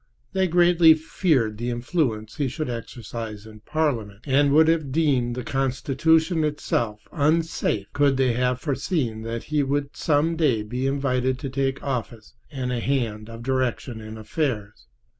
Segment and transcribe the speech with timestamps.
[0.33, 5.43] They greatly feared the influence he should exercise in Parliament, and would have deemed the
[5.43, 11.51] constitution itself unsafe could they have foreseen that he would some day be invited to
[11.51, 14.87] take office and a hand of direction in affairs.